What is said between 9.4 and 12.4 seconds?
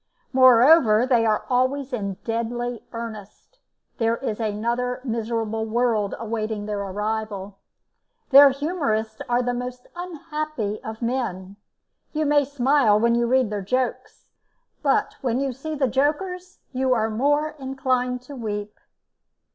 the most unhappy of men. You